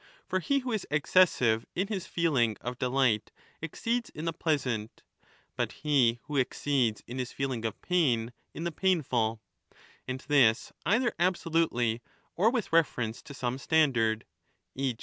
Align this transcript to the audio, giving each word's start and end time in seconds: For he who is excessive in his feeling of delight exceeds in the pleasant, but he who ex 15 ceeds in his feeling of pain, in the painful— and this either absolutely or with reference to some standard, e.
For 0.25 0.39
he 0.39 0.57
who 0.61 0.71
is 0.71 0.87
excessive 0.89 1.63
in 1.75 1.85
his 1.87 2.07
feeling 2.07 2.57
of 2.59 2.79
delight 2.79 3.29
exceeds 3.61 4.09
in 4.09 4.25
the 4.25 4.33
pleasant, 4.33 5.03
but 5.55 5.71
he 5.83 6.19
who 6.23 6.39
ex 6.39 6.57
15 6.57 6.59
ceeds 6.95 7.01
in 7.05 7.19
his 7.19 7.31
feeling 7.31 7.63
of 7.65 7.79
pain, 7.83 8.33
in 8.51 8.63
the 8.63 8.71
painful— 8.71 9.43
and 10.07 10.19
this 10.21 10.73
either 10.87 11.13
absolutely 11.19 12.01
or 12.35 12.49
with 12.49 12.73
reference 12.73 13.21
to 13.21 13.35
some 13.35 13.59
standard, 13.59 14.25
e. 14.73 14.95